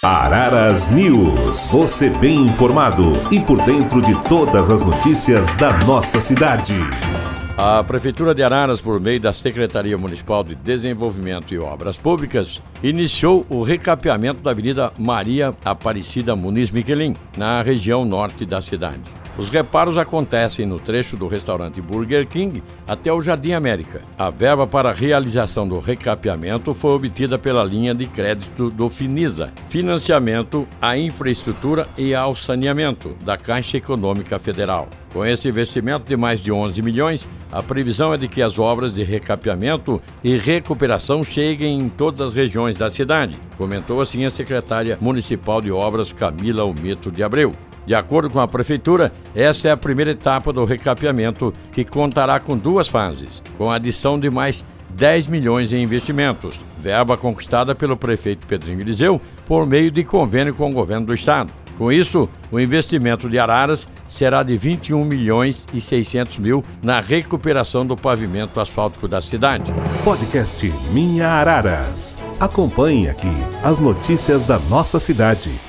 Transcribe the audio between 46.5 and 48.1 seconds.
Almito de Abreu. De